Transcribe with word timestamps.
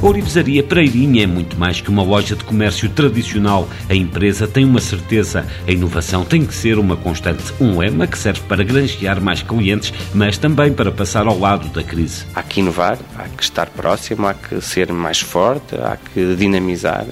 A 0.00 0.06
Orivesaria 0.06 0.62
Pereirinha 0.62 1.24
é 1.24 1.26
muito 1.26 1.58
mais 1.58 1.80
que 1.80 1.90
uma 1.90 2.04
loja 2.04 2.36
de 2.36 2.44
comércio 2.44 2.88
tradicional. 2.88 3.68
A 3.88 3.94
empresa 3.96 4.46
tem 4.46 4.64
uma 4.64 4.80
certeza. 4.80 5.44
A 5.66 5.72
inovação 5.72 6.24
tem 6.24 6.46
que 6.46 6.54
ser 6.54 6.78
uma 6.78 6.96
constante. 6.96 7.52
Um 7.60 7.78
lema 7.78 8.06
que 8.06 8.16
serve 8.16 8.40
para 8.42 8.62
granjear 8.62 9.20
mais 9.20 9.42
clientes, 9.42 9.92
mas 10.14 10.38
também 10.38 10.72
para 10.72 10.92
passar 10.92 11.26
ao 11.26 11.36
lado 11.36 11.68
da 11.70 11.82
crise. 11.82 12.24
Há 12.32 12.44
que 12.44 12.60
inovar, 12.60 12.96
há 13.16 13.24
que 13.24 13.42
estar 13.42 13.70
próximo, 13.70 14.28
há 14.28 14.34
que 14.34 14.60
ser 14.60 14.92
mais 14.92 15.20
forte, 15.20 15.74
há 15.74 15.96
que 15.96 16.36
dinamizar 16.36 17.04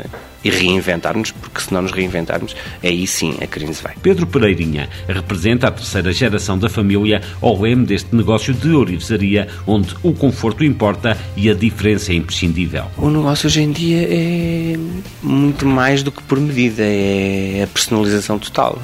e 0.47 0.51
reinventarmos, 0.51 1.33
porque 1.33 1.61
se 1.61 1.75
não 1.75 1.83
nos 1.83 1.91
reinventarmos, 1.91 2.55
aí 2.83 3.05
sim 3.07 3.37
a 3.43 3.47
crise 3.47 3.83
vai. 3.83 3.95
Pedro 4.01 4.27
Pereirinha 4.27 4.89
representa 5.09 5.67
a 5.67 5.71
terceira 5.73 6.13
geração 6.13 6.57
da 6.57 6.69
família 6.69 7.21
ao 7.41 7.61
leme 7.61 7.85
deste 7.85 8.15
negócio 8.15 8.55
de 8.55 8.71
orivesaria, 8.71 9.49
onde 9.67 9.95
o 10.05 10.13
conforto 10.13 10.63
importa 10.63 11.19
e 11.37 11.51
a 11.51 11.55
diferença 11.55 12.13
é 12.13 12.15
imprescindível. 12.15 12.85
O 12.97 13.11
negócio 13.11 13.49
hoje 13.49 13.63
em 13.63 13.73
dia 13.73 14.07
é 14.09 14.79
muito 15.21 15.67
mais 15.67 16.05
do 16.05 16.13
que 16.13 16.23
por 16.23 16.39
medida, 16.39 16.83
é 16.85 17.63
a 17.65 17.67
personalização 17.67 18.39
total. 18.39 18.81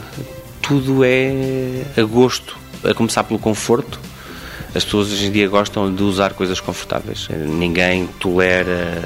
Tudo 0.60 1.04
é 1.04 1.82
a 1.96 2.02
gosto, 2.02 2.56
a 2.84 2.92
começar 2.92 3.22
pelo 3.22 3.38
conforto, 3.38 4.00
as 4.74 4.84
pessoas 4.84 5.12
hoje 5.12 5.26
em 5.26 5.32
dia 5.32 5.48
gostam 5.48 5.94
de 5.94 6.02
usar 6.02 6.32
coisas 6.34 6.60
confortáveis. 6.60 7.28
Ninguém 7.30 8.06
tolera 8.18 9.02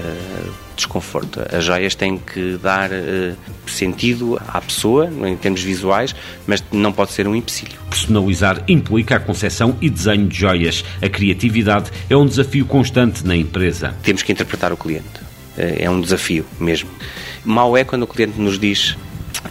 desconforto. 0.76 1.40
As 1.50 1.64
joias 1.64 1.94
têm 1.94 2.18
que 2.18 2.58
dar 2.62 2.90
uh, 2.90 3.34
sentido 3.66 4.38
à 4.46 4.60
pessoa, 4.60 5.10
em 5.26 5.36
termos 5.36 5.62
visuais, 5.62 6.14
mas 6.46 6.62
não 6.70 6.92
pode 6.92 7.12
ser 7.12 7.26
um 7.26 7.34
empecilho. 7.34 7.72
Personalizar 7.90 8.62
implica 8.68 9.16
a 9.16 9.20
concepção 9.20 9.76
e 9.80 9.90
desenho 9.90 10.28
de 10.28 10.38
joias. 10.38 10.84
A 11.02 11.08
criatividade 11.08 11.90
é 12.08 12.16
um 12.16 12.26
desafio 12.26 12.66
constante 12.66 13.26
na 13.26 13.34
empresa. 13.34 13.96
Temos 14.02 14.22
que 14.22 14.30
interpretar 14.30 14.72
o 14.72 14.76
cliente. 14.76 15.20
Uh, 15.56 15.80
é 15.80 15.90
um 15.90 16.00
desafio 16.00 16.44
mesmo. 16.60 16.90
Mal 17.44 17.76
é 17.76 17.84
quando 17.84 18.02
o 18.02 18.06
cliente 18.06 18.38
nos 18.38 18.58
diz 18.58 18.96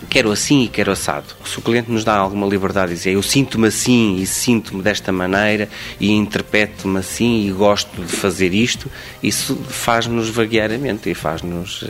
quero 0.09 0.31
assim 0.31 0.63
e 0.63 0.67
quero 0.67 0.91
assado. 0.91 1.25
Se 1.45 1.59
o 1.59 1.61
cliente 1.61 1.91
nos 1.91 2.03
dá 2.03 2.15
alguma 2.15 2.47
liberdade 2.47 2.91
e 2.91 2.95
dizer 2.95 3.11
eu 3.13 3.23
sinto-me 3.23 3.67
assim 3.67 4.17
e 4.17 4.25
sinto-me 4.25 4.81
desta 4.81 5.11
maneira 5.11 5.69
e 5.99 6.11
interpreto-me 6.11 6.99
assim 6.99 7.47
e 7.47 7.51
gosto 7.51 8.01
de 8.01 8.11
fazer 8.11 8.53
isto, 8.53 8.89
isso 9.21 9.55
faz-nos 9.67 10.29
vaguear 10.29 10.71
a 10.71 10.77
mente 10.77 11.09
e 11.09 11.15
faz-nos 11.15 11.83
uh, 11.83 11.87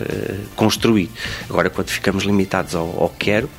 construir. 0.55 1.09
Agora, 1.49 1.69
quando 1.69 1.89
ficamos 1.89 2.23
limitados 2.23 2.75
ao, 2.75 2.85
ao 3.01 3.09
quero, 3.09 3.49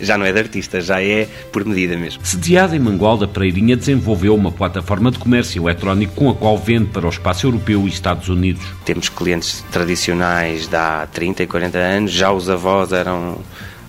já 0.00 0.18
não 0.18 0.26
é 0.26 0.32
de 0.32 0.38
artista, 0.38 0.80
já 0.80 1.02
é 1.02 1.28
por 1.52 1.64
medida 1.64 1.96
mesmo. 1.96 2.24
Sediada 2.24 2.76
em 2.76 2.78
Mangualda, 2.78 3.26
Pereirinha 3.26 3.76
desenvolveu 3.76 4.34
uma 4.34 4.52
plataforma 4.52 5.10
de 5.10 5.18
comércio 5.18 5.62
eletrónico 5.62 6.14
com 6.14 6.30
a 6.30 6.34
qual 6.34 6.58
vende 6.58 6.86
para 6.86 7.06
o 7.06 7.10
espaço 7.10 7.46
europeu 7.46 7.86
e 7.86 7.88
Estados 7.88 8.28
Unidos. 8.28 8.64
Temos 8.84 9.08
clientes 9.08 9.64
tradicionais 9.70 10.66
de 10.66 10.76
há 10.76 11.06
30 11.12 11.42
e 11.42 11.46
40 11.46 11.78
anos, 11.78 12.12
já 12.12 12.32
os 12.32 12.48
avós 12.48 12.92
eram 12.92 13.38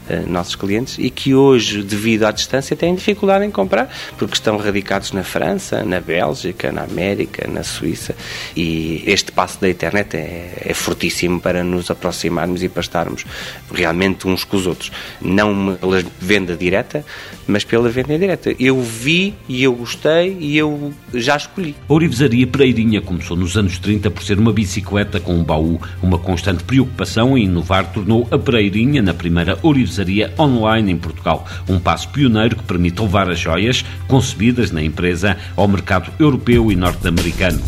eh, 0.10 0.24
nossos 0.28 0.56
clientes 0.56 0.98
e 1.00 1.10
que 1.10 1.34
hoje, 1.36 1.84
devido 1.84 2.26
à 2.26 2.32
distância, 2.32 2.76
têm 2.76 2.96
dificuldade 2.96 3.46
em 3.46 3.52
comprar 3.52 3.90
porque 4.18 4.34
estão 4.34 4.58
radicados 4.58 5.12
na 5.12 5.24
França, 5.24 5.84
na 5.84 6.00
Bélgica, 6.00 6.72
na 6.72 6.84
América, 6.84 7.48
na 7.48 7.64
Suíça 7.64 8.16
e 8.56 9.04
este 9.06 9.32
passo 9.32 9.60
da 9.60 9.70
internet 9.70 10.16
é, 10.16 10.64
é 10.66 10.74
fortíssimo 10.74 11.40
para 11.40 11.64
nos 11.64 11.90
aproximarmos 11.90 12.64
e 12.64 12.70
para 12.70 12.82
estarmos 12.82 13.26
realmente 13.74 14.28
uns 14.28 14.44
com 14.44 14.58
os 14.58 14.68
outros. 14.68 14.92
Não 15.22 15.76
pela 15.76 16.04
venda 16.20 16.56
direta, 16.56 17.06
mas 17.48 17.64
pela 17.64 17.90
venda 17.90 18.14
indireta. 18.14 18.56
Eu 18.60 18.82
vi 18.82 19.34
e 19.48 19.64
eu 19.64 19.74
gostei 19.74 20.38
e 20.40 20.58
eu 20.58 20.94
já 21.14 21.38
escolhi. 21.38 21.76
A 21.88 21.94
Orivesaria 21.94 22.48
Pereirinha 22.48 23.02
começou 23.02 23.38
nos 23.38 23.58
anos 23.58 23.78
30 23.78 24.10
por 24.12 24.24
ser 24.24 24.40
uma 24.40 24.54
bicicleta 24.54 25.20
com 25.20 25.36
um 25.36 25.44
baú. 25.44 25.80
Uma 26.02 26.18
constante 26.18 26.64
preocupação 26.64 27.38
em 27.38 27.46
inovar 27.46 27.92
tornou 27.92 28.28
a 28.32 28.38
Pereirinha 28.38 29.02
na 29.02 29.14
primeira 29.14 29.58
Orivesaria 29.96 30.34
online 30.38 30.92
em 30.92 30.98
Portugal. 30.98 31.46
Um 31.70 31.80
passo 31.80 32.10
pioneiro 32.10 32.58
que 32.58 32.64
permite 32.64 33.02
levar 33.02 33.30
as 33.30 33.40
joias 33.40 33.86
concebidas 34.08 34.72
na 34.72 34.84
empresa 34.84 35.38
ao 35.56 35.68
mercado 35.68 36.12
europeu 36.20 36.72
e 36.72 36.76
norte-americano. 36.76 37.62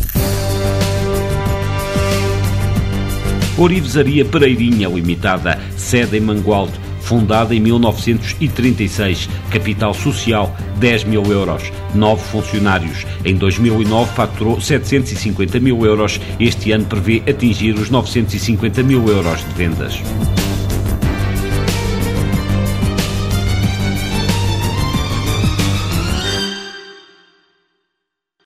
Orivesaria 3.56 4.24
Pereirinha 4.24 4.88
Limitada, 4.88 5.58
sede 5.76 6.18
em 6.18 6.20
Mangualdo, 6.20 6.78
fundada 7.00 7.54
em 7.54 7.60
1936, 7.60 9.28
capital 9.50 9.94
social 9.94 10.54
10 10.78 11.04
mil 11.04 11.24
euros, 11.24 11.72
9 11.94 12.22
funcionários. 12.22 13.06
Em 13.24 13.34
2009 13.34 14.12
faturou 14.12 14.60
750 14.60 15.58
mil 15.58 15.84
euros. 15.84 16.20
Este 16.38 16.70
ano 16.72 16.84
prevê 16.84 17.22
atingir 17.28 17.72
os 17.72 17.90
950 17.90 18.82
mil 18.82 19.08
euros 19.08 19.40
de 19.40 19.54
vendas. 19.54 20.00